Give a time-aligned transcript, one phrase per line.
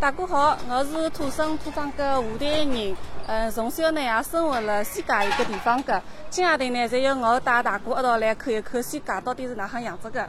[0.00, 6.00] 大哥好，我是土生土长的湖南人，嗯，从小呢也生活了西街一个地方的。
[6.30, 10.28] 今夜头呢，才有我带大哥一道来看一看西街到底是哪样样子的。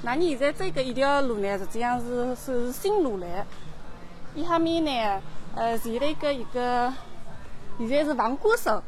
[0.00, 3.44] 那你现在这个一条路呢，实际上是算是新路来。
[4.34, 5.22] 一下面呢，
[5.56, 6.90] 呃，前头个一个，
[7.80, 8.82] 现在是房管所，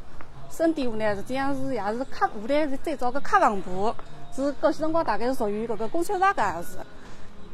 [0.49, 3.93] 深地湖呢，实际上是也是客湖南是最早的客房部，
[4.35, 6.79] 是过去辰光大概是属于搿个供销社个也是。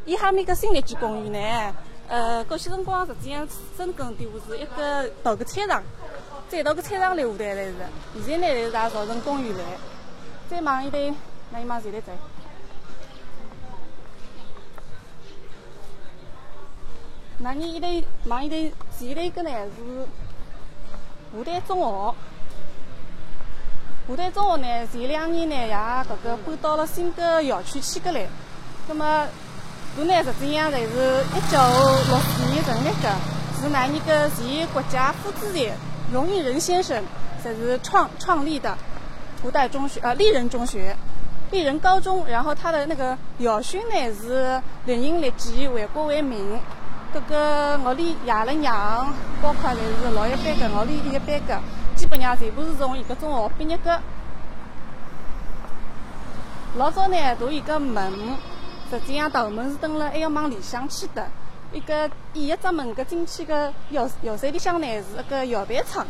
[0.06, 1.76] 一下面个新立基公园呢？
[2.10, 5.84] 呃，过去辰光实际上深耕地我是一个大个菜场，
[6.50, 7.76] 再大个菜场留下来是。
[8.26, 9.64] 现在呢是也造成公园了。
[10.50, 10.98] 再往一头，
[11.52, 12.12] 那你往前头走。
[17.38, 20.08] 那你一头往一头前头一个呢是
[21.32, 22.16] 湖南中学。
[24.08, 28.28] 湖南中学呢前两年呢也搿个搬到了新个校区去个来，
[28.88, 29.28] 那么。
[30.00, 31.58] 搿呢，实际上侪是一九
[32.08, 33.14] 六四年成立的，
[33.60, 35.70] 是那年个前国家副主席
[36.14, 37.04] 荣毅仁先生
[37.44, 38.78] 才是创创立的。
[39.44, 40.96] 湖大中学，呃，丽人中学，
[41.52, 46.58] 丽人高中，然后他的那个校训呢是立人立己，为国为民。
[47.14, 51.60] 搿个我里爷了娘，包括侪是老一辈的，我里一辈的，
[51.98, 54.00] 基本上全部是从一个中学毕业的。
[56.78, 58.14] 老早呢，读一个门。
[58.90, 61.28] 实际上大门是登了，还要往里向去的。
[61.72, 66.08] 一个第一只门，搿进去个校校舍里向呢是一个校办厂，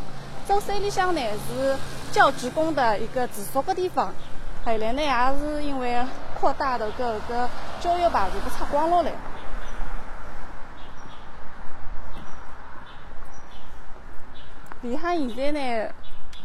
[0.48, 1.78] 走山里向呢是
[2.14, 4.14] 教职工的一个住宿个地方。
[4.64, 6.02] 后来呢也是因为
[6.40, 7.50] 扩大的搿个
[7.82, 9.14] 教育牌，全部拆光了嘞。
[14.84, 15.94] 里向现在呢，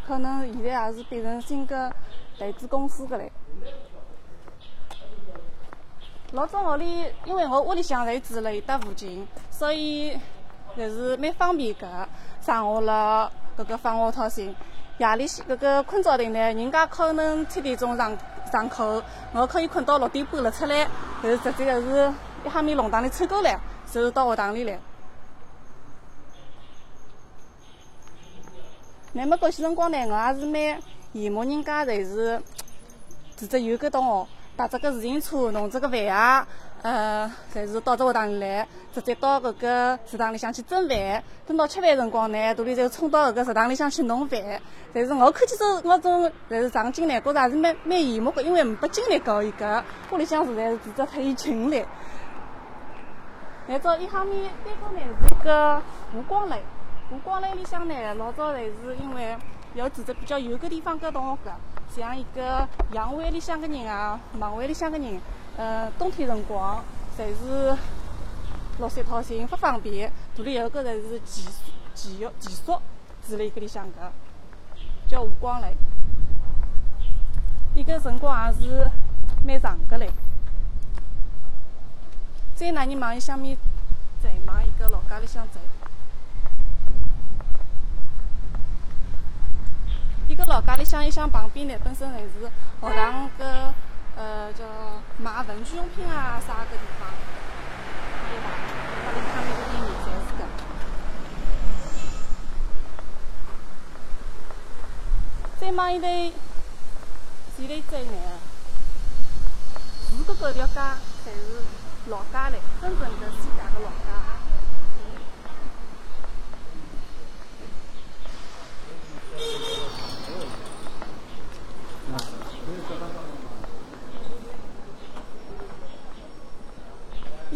[0.04, 1.94] 可能现在也是变成新的
[2.36, 3.30] 投资公司的嘞。
[6.34, 10.18] 老早屋里，因为我屋里向侪住了伊搭附近，所以
[10.76, 11.86] 就是蛮方便个。
[12.40, 14.52] 上下了搿个放学套型，
[14.98, 18.18] 夜里搿个困觉头呢，人家可能七点钟上
[18.50, 19.00] 上课，
[19.32, 20.88] 我可以困到六点半了出来，
[21.22, 22.12] 就是直接就是
[22.44, 23.60] 一哈面弄堂里凑够了，
[23.92, 24.76] 就是到学堂里来。
[29.12, 30.82] 那么过些辰光呢，我也是蛮
[31.14, 32.42] 羡慕人家，就是
[33.36, 34.26] 住只有个同学。
[34.56, 36.46] 打着个自行车，弄着个饭啊，
[36.82, 41.22] 呃，侪是到这学堂里来，直接到搿个食堂里向去蒸饭。
[41.44, 44.40] 等到吃饭辰光呢，大里就冲到搿个食堂里向去弄饭。
[44.92, 49.82] 但是我看见这我种，但是场景呢，觉着还是蛮蛮羡慕个，因为没经历过一个，
[50.12, 51.84] 屋里向实在是住着太有劲嘞。
[53.66, 55.82] 来照一方面，对方呢是一个
[56.12, 56.62] 湖光类，
[57.10, 59.36] 湖光类里向呢，老早侪是因为
[59.74, 61.50] 要住着比较远个地方，搿同学个。
[61.94, 65.20] 像一个洋湾里向个人啊，忙湾里向个人，
[65.56, 66.82] 呃，冬天辰光，
[67.16, 67.76] 侪是
[68.80, 70.10] 落山套行不方便。
[70.36, 71.42] 大里有个侪是寄
[71.94, 72.80] 寄宿寄宿
[73.26, 74.12] 住辣一个里向个，
[75.06, 75.72] 叫吴光来。
[77.74, 78.90] 伊个辰光也是
[79.44, 80.10] 蛮长个嘞。
[82.56, 83.56] 再拿你往伊下面
[84.20, 85.60] 再往一个老家里向走。
[90.34, 92.50] 一个老家里向，一向旁边呢，本身侪是学
[92.80, 93.72] 堂个，
[94.16, 94.64] 呃，叫
[95.16, 97.06] 买文具用品啊啥个地方，
[98.26, 98.50] 对吧？
[99.06, 100.42] 屋里向面个店面侪是个。
[105.60, 106.06] 再往一头，
[107.56, 108.18] 前头走呢，
[110.10, 110.80] 四个搿条街
[111.24, 111.62] 侪是
[112.10, 114.10] 老街嘞，真正的西街个老街。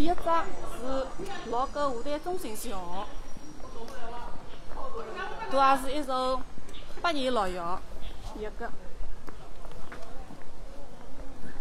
[0.08, 0.22] 一只
[0.80, 1.06] 是
[1.50, 3.06] 老个湖南中心小学，
[5.50, 6.40] 都也是一所
[7.02, 7.78] 八年老校，
[8.38, 8.70] 一个。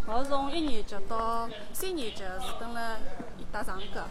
[0.06, 2.98] 我从一年级到三年级是蹲了
[3.38, 4.06] 伊搭上个，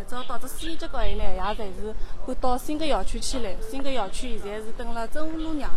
[0.00, 1.94] 一直到四年级高头呢，也侪是
[2.26, 3.50] 搬到新个校区去了。
[3.60, 5.68] 新个校区现在是蹲了真武路上。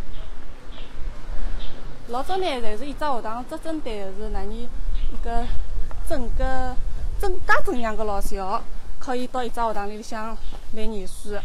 [2.08, 5.46] 老早呢，侪是一只学堂只针对是哪年一个
[6.08, 6.74] 整个
[7.20, 8.62] 整家整样个老小
[9.00, 10.38] 可以到一只学堂里向
[10.74, 11.36] 来念书。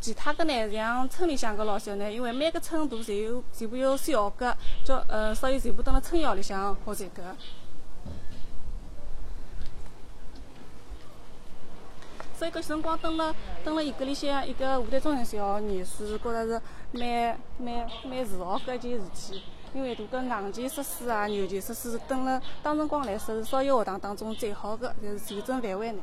[0.00, 7.34] 其他个呢，像村里向个老小呢，因为每个村都侪有全部有小学，叫呃，所以全部蹲辣村校里向学这个。
[12.38, 16.62] 所以搿辰光蹲了蹲了伊个里向一个湖南中心小学念书，觉着是
[16.92, 19.42] 蛮蛮蛮自豪个一件事体。
[19.74, 25.98] 因为迭个硬件设施啊、软件设施，等了当辰光来说是所有学堂当中最好的，就是全镇范围内。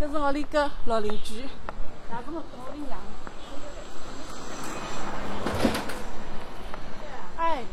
[0.00, 1.50] 搿是我里个老邻居，也是
[2.08, 2.98] 我跟我的娘。
[7.36, 7.64] 哎。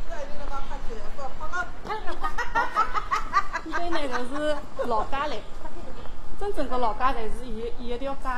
[3.66, 4.58] 伊边呢，就 是
[4.88, 5.42] 老家嘞，
[6.40, 8.30] 真正的老家侪是伊伊一条街，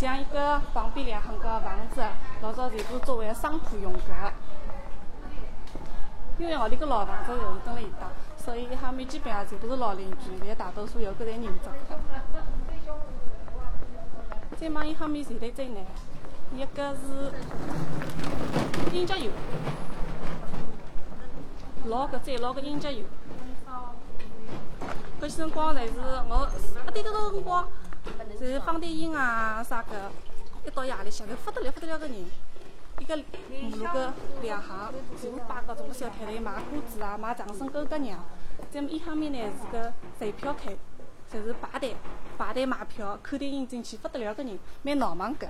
[0.00, 2.00] 像一个旁边两行个房子，
[2.40, 3.98] 老早全部作为商铺用个。
[6.38, 11.70] 因为我里个老房子就是蹲辣伊搭，所以哈面基本上全部是老邻居，侪大多数有个侪认得。
[14.58, 15.80] 再往伊哈面前头走呢，
[16.56, 17.30] 一个是
[18.94, 19.30] 英家油，
[21.84, 23.04] 老个最老个英家油。
[25.20, 26.48] 搿些辰光，侪是我
[26.88, 27.68] 一点头辰光，
[28.40, 30.10] 就是放电影啊啥个，
[30.66, 32.24] 一到夜里向，头不得了不得了个人，
[32.98, 34.90] 一个马路个两行，
[35.20, 38.18] 全部摆个种个小摊台卖瓜子啊，卖长生狗夹娘。
[38.70, 40.72] 再么一方面呢是个售票口，
[41.30, 41.94] 就是排队
[42.38, 45.46] 排队买票，看电影进去不得了个人，蛮闹忙个。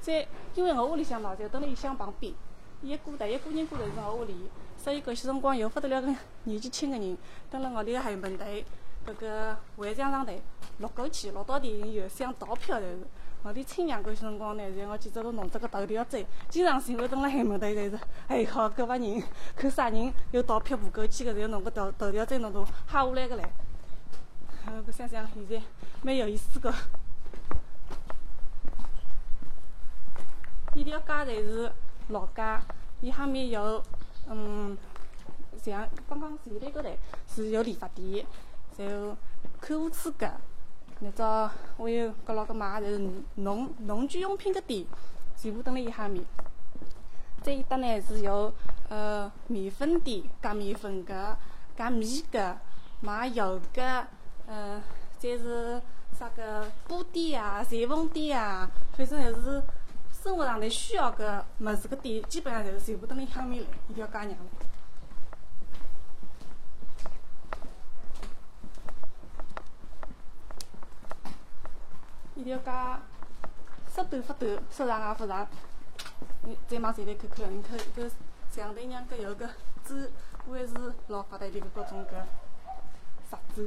[0.00, 2.32] 再因为我屋里向喏就蹲辣里向旁边，
[2.80, 4.48] 一过头一个人过头是我屋里。
[4.78, 6.08] 所以搿些辰光有勿得了个
[6.44, 7.18] 年纪轻个人，
[7.50, 8.44] 蹲辣我里个后门头，
[9.06, 10.32] 搿个围墙上头
[10.78, 13.06] 录过去，录到电影院想逃票头是。
[13.44, 19.20] 我的亲娘搿些辰光呢，在我记着都弄这个头条追，经常性会蹲辣后门头侪是，哎靠，搿帮人
[19.56, 23.42] 看啥人有逃票不过去个，侪弄个头头条追弄弄吓下来个唻。
[24.86, 25.60] 搿想想现在
[26.02, 26.72] 蛮有意思个。
[30.74, 31.72] 一条街侪是
[32.08, 32.42] 老街，
[33.00, 33.82] 伊下面有。
[34.28, 34.78] 嗯，
[35.60, 36.88] 像刚刚前头搿头
[37.26, 38.24] 是有理发店，
[38.76, 39.16] 然后
[39.60, 40.26] 看护资格，
[41.00, 44.84] 那早还有搿老个买就是农农具用品个店，
[45.36, 46.24] 全部蹲辣伊下面。
[47.42, 48.52] 再一搭呢是有
[48.88, 51.36] 呃面粉店，夹面粉个，
[51.76, 52.56] 夹面个，
[53.00, 54.06] 卖油个，
[54.46, 54.82] 呃，
[55.18, 55.80] 再是
[56.18, 59.62] 啥个布店啊、裁缝店啊，反正还是。
[60.22, 64.38] 生活上头需要个物事个店，基本上侪是全部蹲辣伊下面唻，一条街娘
[72.34, 72.70] 一条街，
[73.94, 75.46] 说短勿短，说长也勿长。
[76.44, 78.10] 你再往前头看看，你看搿
[78.50, 79.46] 墙头上搿有个
[79.84, 79.94] 走，
[80.50, 82.24] 还是老发达的搿各种搿
[83.30, 83.62] 石走。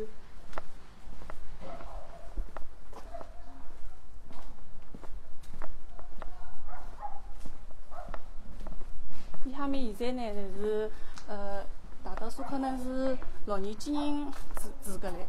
[9.55, 10.91] 下面现在呢，就是
[11.27, 11.63] 呃，
[12.03, 15.27] 大多数可能是老年轻人住住个嘞，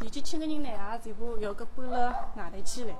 [0.00, 2.94] 年纪轻个人呢，也全部要个搬了外头去嘞。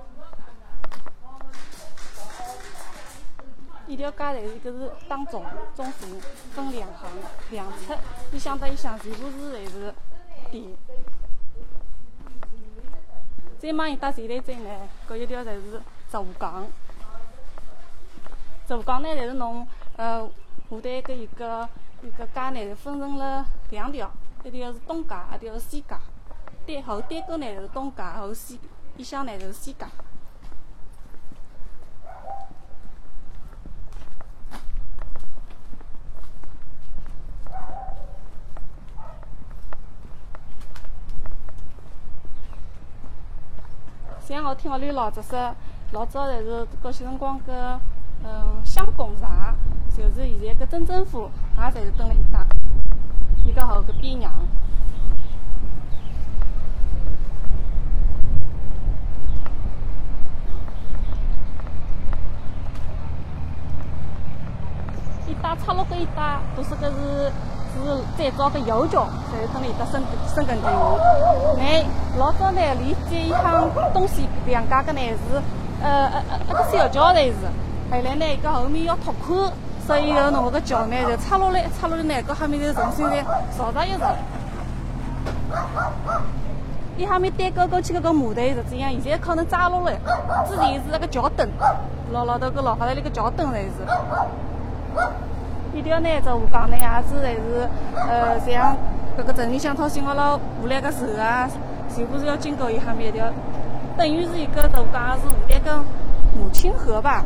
[3.86, 6.20] 一条街侪是搿是当中中心，
[6.52, 7.10] 分两行
[7.50, 7.96] 两侧，
[8.32, 9.94] 一向搭一向全部是侪是
[10.50, 10.76] 店。
[13.58, 14.70] 再往伊搭前头走呢，
[15.08, 15.80] 搿一条侪是
[16.10, 16.66] 植物港。
[18.66, 19.66] 植物港呢，侪是侬
[19.96, 20.28] 呃。
[20.70, 21.66] 下头搿一个
[22.02, 24.10] 一个街呢，分成了两条，
[24.44, 25.96] 一条是东街，一条是西街。
[26.68, 28.60] 对后对过呢是东街，后西
[28.98, 29.86] 一向呢是西街。
[44.20, 45.54] 像我听我里老早说，
[45.92, 47.78] 老早侪是搿些辰光搿
[48.22, 49.56] 嗯乡公茶。
[49.96, 52.46] 就是现在搿镇政府也侪是蹲辣一搭，
[53.42, 54.47] 一个好个边上。
[65.38, 67.30] 一搭插落搿一带，都是搿是
[67.72, 70.02] 是再早个邮局，侪是蹲辣一搭生
[70.34, 70.66] 生根地。
[71.60, 71.84] 哎，
[72.18, 75.40] 老早呢，连接一趟东西两家个呢是
[75.80, 77.46] 呃呃呃一个小桥头是，
[77.90, 79.52] 后来呢搿后面要拓宽。
[79.86, 83.22] 所以要弄个桥呢，就拆落来，拆落来呢，搿下面就重新再
[83.56, 84.06] 造上一层。
[86.98, 89.92] 伊下面单高过去搿个码头是这样，现在可能拆落了。
[90.46, 91.48] 之前是那个桥墩，
[92.10, 93.70] 老老头个老发的那个桥墩才是。
[95.78, 98.76] 一条呢，这河港呢也是侪是，呃，像
[99.16, 101.48] 搿个城里向掏信号了下来个时候啊，
[101.88, 103.24] 全部是要经过伊下面一条，
[103.96, 105.84] 等于是一个河港是下来个
[106.34, 107.24] 母亲河吧。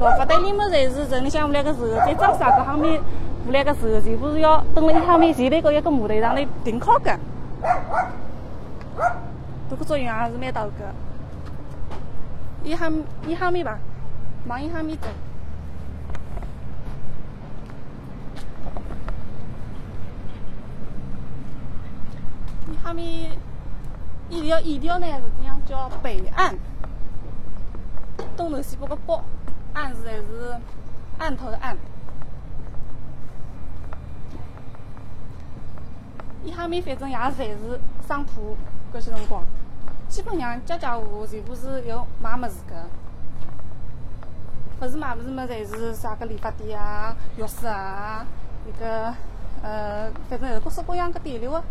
[0.00, 3.00] 老发达里么侪是城里向下来个时候，在装沙搿方面
[3.46, 7.16] 下来个时候，全部是要等了一下面前头搿一个码头上来停靠的，
[9.70, 10.72] 这个作用也是蛮大的。
[12.64, 12.90] 一下
[13.24, 13.78] 一下面吧，
[14.48, 15.06] 往伊下面走。
[22.88, 23.30] 下面
[24.30, 26.56] 一条一条呢是这样叫北岸，
[28.34, 29.22] 东头西北个北，
[29.74, 30.56] 岸是是
[31.18, 31.76] 岸头的岸。
[36.42, 37.78] 伊哈面反正也侪是
[38.08, 38.56] 商铺，
[38.90, 39.44] 搿些辰光，
[40.08, 42.86] 基本上家家户户全部是有卖物事个。
[44.80, 48.24] 勿是买物事嘛，侪是啥个理发店啊、浴室啊，
[48.66, 49.14] 一个
[49.62, 51.62] 呃，反正是各式各样个店流。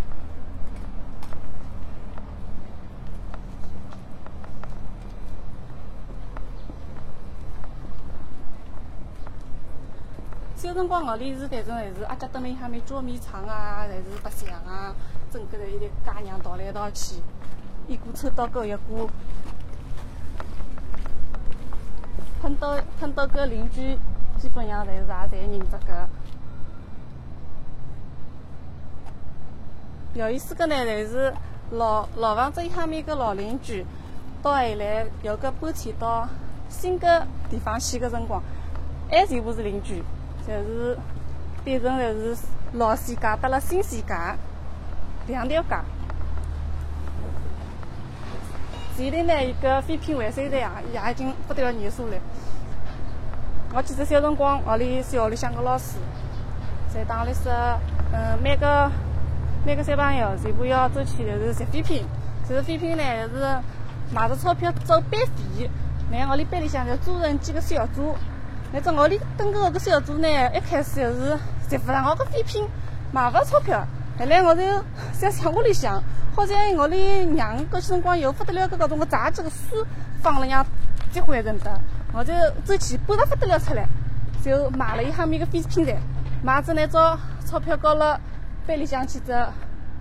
[10.67, 14.93] 小辰光，屋里是反正侪是阿姐蹲辣伊哈面捉迷藏啊，侪是白相啊，
[15.31, 17.21] 整个的一个家娘逃来一道去，
[17.87, 19.09] 一股抽刀够一股。
[22.41, 23.97] 碰到碰到个邻居，
[24.37, 26.09] 基本上侪是也侪认得个。
[30.15, 31.33] 有意思个呢，侪是
[31.71, 33.85] 老老房子伊哈面个老邻居，
[34.41, 36.27] 到后来有个搬迁到
[36.67, 38.43] 新个地方去个辰光，
[39.09, 40.03] 还全部是邻居。
[40.47, 40.97] 就是
[41.65, 42.37] 变成就是
[42.73, 44.15] 老西街搭了新西街
[45.27, 45.75] 两条街。
[48.95, 52.15] 前头呢，一个废品回收站啊，也已经不得了年数了。
[53.73, 55.97] 我记得小辰光，屋里小学里向个老师
[56.91, 57.51] 在党里说，
[58.13, 58.89] 嗯，每个
[59.65, 62.05] 每个小朋友全部要走去就是拾废品，
[62.47, 63.59] 拾废品呢是
[64.15, 65.69] 买着钞票走班费，
[66.09, 68.15] 那屋里班里向就组成几个小组。
[68.73, 71.37] 那只我里蹲个个小组呢，一开始就是
[71.69, 72.67] 拾勿上我个废品，
[73.11, 73.85] 买勿钞票。
[74.19, 74.61] 后来我就
[75.13, 76.03] 想想屋里向，
[76.35, 79.85] 好像我里娘搿些辰光有不得了个搿种个杂志个书
[80.21, 80.65] 放了样
[81.11, 81.79] 结灰成的，
[82.13, 82.33] 我就
[82.65, 83.87] 走去搬了不得了出来，
[84.43, 85.95] 就买了一哈面个废品噻，
[86.43, 88.19] 买着那找钞票交了
[88.65, 89.33] 班里向去只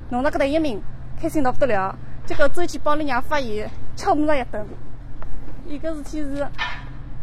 [0.08, 0.82] 弄了个第一名，
[1.20, 1.96] 开心到不得了。
[2.26, 4.66] 结果走去帮你娘发现，敲门了一顿。
[5.68, 6.48] 伊搿事体是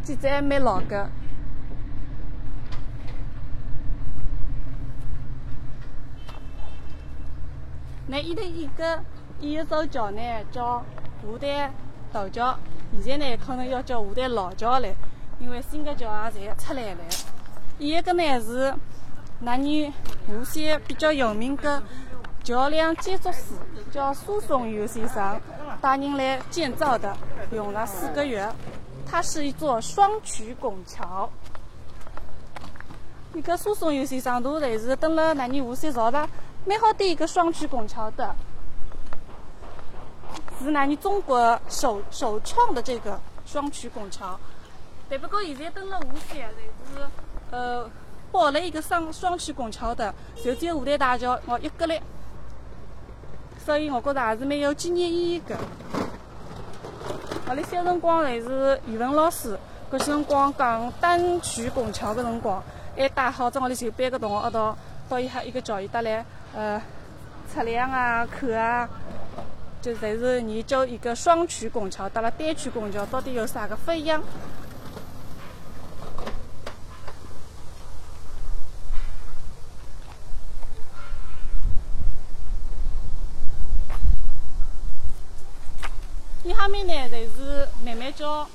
[0.04, 1.10] 记者还蛮老个。
[8.07, 9.00] 那伊头一个
[9.39, 10.83] 一座桥呢，叫
[11.22, 11.74] 湖丹
[12.12, 12.57] 大桥，
[13.01, 14.88] 现在呢可能要叫湖丹老桥了，
[15.39, 17.00] 因为新的桥也侪出来了。
[17.79, 18.74] 一个呢是
[19.39, 19.91] 那年
[20.27, 21.81] 无锡比较有名的
[22.43, 23.55] 桥梁建筑师，
[23.89, 25.39] 叫苏松友先生
[25.81, 27.15] 带人来建造的，
[27.51, 28.48] 用了四个月。
[29.05, 31.29] 它是一座双曲拱桥。
[33.31, 36.27] 那个苏松友先生都侪是登了那年无锡造的。
[36.65, 38.34] 蛮好的一个双曲拱桥的，
[40.62, 44.39] 是那年中国首首创的这个双曲拱桥。
[45.10, 47.05] 但不过现在登了无锡，侪是
[47.51, 47.89] 呃
[48.32, 52.01] 包了一个双双曲拱桥的，就只有五台大桥哦一个嘞。
[53.65, 55.58] 所以我觉着还是蛮有纪念意义的。
[57.46, 59.60] 阿拉小辰光侪是语文老师，
[59.91, 62.63] 搿辰光讲单曲拱桥的辰光，
[62.96, 64.77] 还带好在我里就班个同学一道
[65.10, 66.25] 到伊哈一个桥沿搭来。
[66.55, 66.79] 呃，
[67.51, 68.88] 测量啊，看啊，
[69.81, 74.22] 就侪是研究一个双曲拱桥，搭了单曲拱桥到底有啥个不一样？
[86.43, 88.48] 伊哈面呢，就是慢慢叫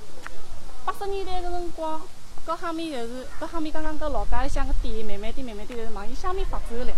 [0.85, 2.01] 八十年代个辰光，
[2.47, 6.93] 搿哈面就是搿哈面刚刚搿老家里向个店，慢慢点、慢慢点，就是往伊下面发展了。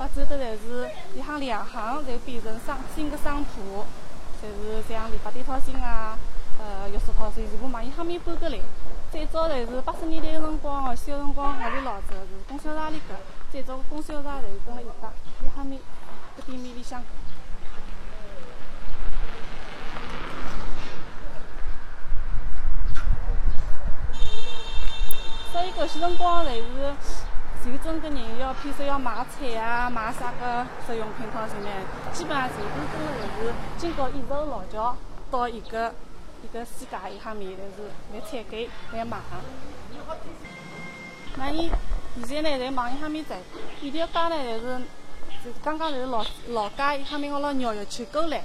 [0.00, 3.84] 发展的侪是一行两行，就变成商新的商铺，
[4.40, 6.16] 就是像理发店套型啊，
[6.58, 8.58] 呃，浴室套型，全部往伊哈面搬过来。
[9.12, 13.14] 最早侪是八十年代个辰光哦，小辰光屋里老早是供销社里个，
[13.52, 15.12] 最早供销社侪是蹲辣一搭，
[15.44, 15.78] 伊哈面
[16.38, 17.02] 搿店面里向。
[25.52, 27.19] 所以搿些辰光侪是。
[27.62, 31.68] 就中个人要譬如说要买菜啊，买啥个日用品套型呢？
[32.12, 34.96] 基本上全部都是经过一座老桥
[35.30, 35.94] 到一个
[36.42, 38.56] 一个世界一下面，就是来采购
[38.96, 39.18] 来买。
[41.36, 41.70] 那伊
[42.26, 43.34] 现在呢，在往一下面走，
[43.82, 44.78] 一条街呢，就是
[45.44, 48.42] 是刚刚就是老老街一下面，我拉绕入去过来，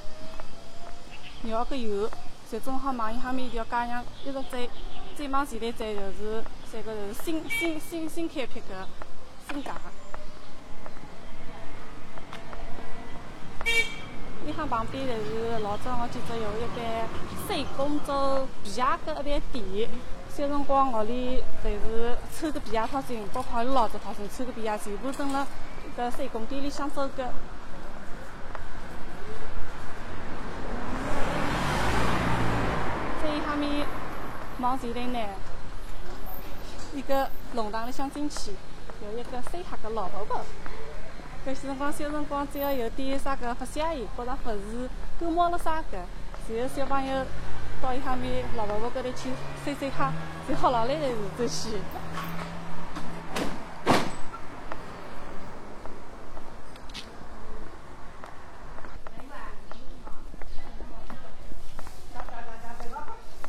[1.44, 2.10] 绕个油，
[2.52, 4.58] 就正好往一下面一条街上一直走，
[5.18, 8.86] 再往前头走就是这个就是新新新新开辟个。
[9.48, 9.70] 新街，
[14.46, 16.78] 伊行旁边就是老早我记得有一个
[17.48, 19.90] 手工做皮鞋个一间店，
[20.36, 25.48] 小辰光屋里就是抽个皮鞋套型，包括老早套型抽个皮鞋，全部蹲辣
[25.98, 27.32] 搿手工店里向做个。
[34.66, 35.20] 往前头呢，
[36.96, 38.50] 一个弄堂里向进去，
[39.04, 40.42] 有一个三黑个老婆婆。
[41.46, 46.00] 搿些辰光小辰光，只要有点啥个发现伊，觉着勿是感冒了啥个，
[46.50, 47.24] 然后小朋友
[47.80, 49.30] 到伊下面老婆婆搿里去
[49.64, 50.12] 晒晒黑，
[50.50, 51.70] 就好老来的是这些。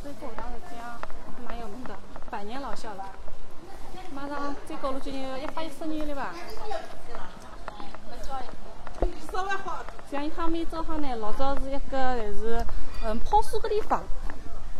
[0.03, 1.01] 这教堂是讲
[1.45, 1.97] 蛮有名的，
[2.29, 3.03] 百年老校了，
[4.13, 6.33] 马上再过了就有一百一十年了吧。
[10.09, 12.65] 像伊哈面早好呢，老早是一个就是
[13.03, 14.01] 嗯泡水个地方。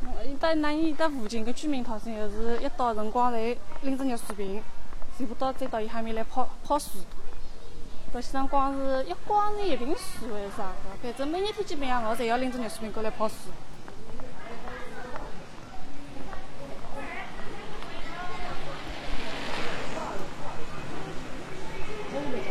[0.01, 4.63] 嗯，到那伊搭附近个居民讨生又是一到辰光侪拎着热水瓶，
[5.17, 7.01] 全部到再到伊哈面来泡泡水。
[8.13, 11.11] 到些辰光是一光是一瓶水还是啥个？
[11.11, 13.35] 反正每日天基本上我侪要拎着热水瓶过来泡水。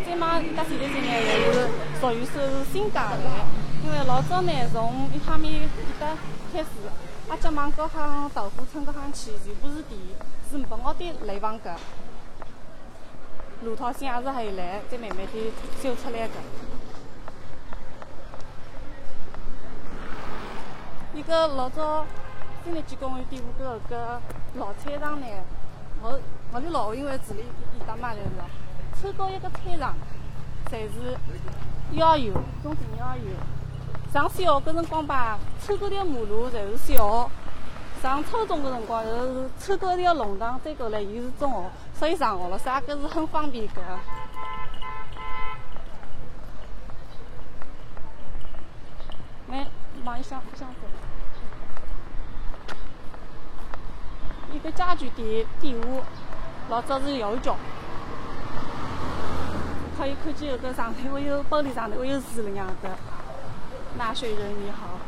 [0.04, 1.35] 再往伊搭前头去呢，也是
[1.98, 3.46] 属于是新街来，
[3.82, 5.66] 因为老早呢，从一哈面一
[5.98, 6.06] 搭
[6.52, 6.68] 开始，
[7.28, 9.96] 阿脚网高行、豆腐村高行去，全部是地，
[10.50, 11.74] 是没熬点垒房个，
[13.62, 16.34] 路套线也是后来再慢慢的修出来个。
[21.14, 22.04] 一个老早
[22.62, 24.20] 新立基公园底下个个
[24.56, 25.26] 老菜场呢，
[26.02, 26.20] 我
[26.52, 28.28] 我的老因为住里一搭嘛就是。
[29.02, 29.94] 抽到一个菜场，
[30.70, 31.16] 侪是
[31.96, 32.32] 郊游，
[32.62, 33.30] 中庭郊游。
[34.12, 37.30] 上小学搿辰光吧，穿过条马路，侪是小学；
[38.02, 41.70] 上初中搿辰光，又是抽过条弄堂，再过来又是中学。
[41.94, 43.80] 所以上学了啥，搿是很方便个。
[49.48, 49.66] 来，
[50.04, 50.76] 往里向向走。
[54.52, 55.86] 一个家具店店下，
[56.68, 57.54] 老早是药桥。
[59.96, 62.88] 可以看见有个上头，我有玻璃上头，我有字了样子。
[63.96, 64.98] 纳税人你好。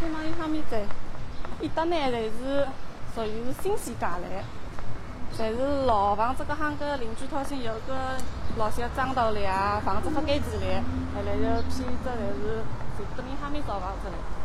[0.00, 0.76] 再往伊方面走，
[1.60, 2.66] 一搭呢，侪是
[3.14, 4.44] 属于是新鲜街来。
[5.36, 7.96] 侪是老房子，搿行个邻居讨心有个
[8.58, 10.82] 老小张道理啊，房子发改起来，
[11.14, 12.62] 后来就骗子侪是
[12.98, 14.41] 就等于还没造房子嘞。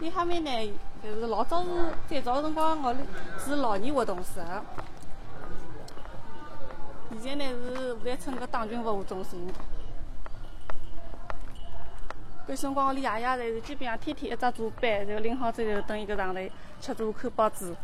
[0.00, 0.50] 伊哈面呢，
[1.02, 1.68] 就是老早是
[2.08, 2.96] 最早辰光，我
[3.38, 4.40] 是老年活动室。
[7.20, 9.52] 现在呢是五台村个党群服务中心。
[12.48, 16.48] 搿辰光我里爷爷侪是基本上天天一只坐班，就拎好之后等一个上来
[16.80, 17.76] 吃茶看报纸。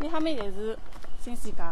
[0.00, 0.76] 伊哈面就是
[1.20, 1.62] 新世界。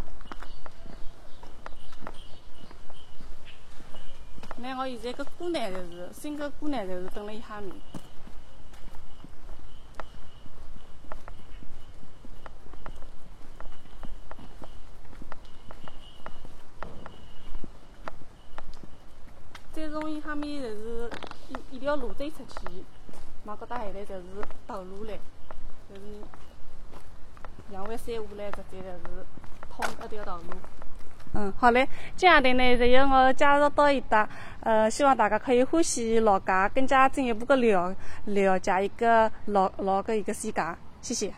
[4.60, 7.72] 那我现在个姑奶就是，新个姑奶就是等了伊哈面。
[19.72, 21.10] 再从伊哈面就是
[21.48, 22.84] 一一条路走出去，
[23.44, 24.24] 往搿搭下来就是
[24.66, 25.16] 道路唻，
[25.88, 26.00] 就是
[27.70, 29.24] 两万三下来，直接就是
[29.70, 30.87] 通一条道路。
[31.34, 31.86] 嗯，好嘞。
[32.16, 34.28] 接下来呢，就由我介绍到一搭，
[34.60, 40.62] 呃，希望大家可以欢喜老家，更加进一步的了了解一个老老的一个世界。
[41.00, 41.32] 谢谢。